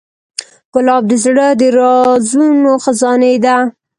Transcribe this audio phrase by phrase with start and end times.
[0.73, 3.57] ګلاب د زړه د رازونو خزانې ده.